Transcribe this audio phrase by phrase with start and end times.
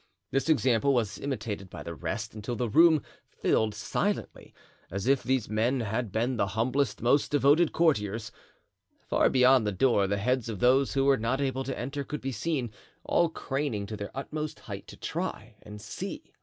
[0.31, 4.51] This example was imitated by the rest, until the room filled silently,
[4.89, 8.31] as if these men had been the humblest, most devoted courtiers.
[9.07, 12.21] Far beyond the door the heads of those who were not able to enter could
[12.21, 12.71] be seen,
[13.03, 16.33] all craning to their utmost height to try and see.